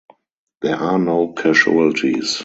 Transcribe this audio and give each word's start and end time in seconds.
There 0.63 0.77
are 0.77 0.97
no 0.97 1.31
casualties. 1.33 2.39